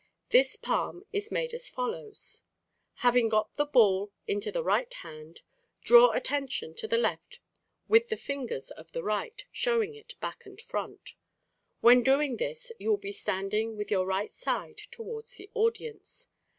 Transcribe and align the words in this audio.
This 0.29 0.55
palm 0.55 1.05
is 1.13 1.31
made 1.31 1.53
as 1.53 1.69
follows: 1.69 2.41
Having 3.05 3.29
got 3.29 3.53
the 3.53 3.67
ball 3.67 4.11
into 4.25 4.51
the 4.51 4.63
right 4.63 4.91
hand, 4.91 5.41
draw 5.83 6.09
attention 6.13 6.73
to 6.77 6.87
the 6.87 6.97
left 6.97 7.39
with 7.87 8.09
the 8.09 8.17
fingers 8.17 8.71
of 8.71 8.93
the 8.93 9.03
right, 9.03 9.45
showing 9.51 9.93
it 9.93 10.15
back 10.19 10.43
and 10.47 10.59
front. 10.59 11.13
When 11.81 12.01
doing 12.01 12.37
this 12.37 12.71
you 12.79 12.89
will 12.89 12.97
be 12.97 13.11
standing 13.11 13.77
with 13.77 13.91
your 13.91 14.07
right 14.07 14.31
side 14.31 14.79
towards 14.89 15.35
the 15.35 15.51
audience. 15.53 16.27